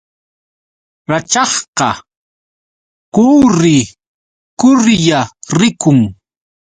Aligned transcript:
Rachakqa 1.09 1.89
kuurri 3.13 3.77
kurrilla 4.59 5.19
rikun. 5.59 5.99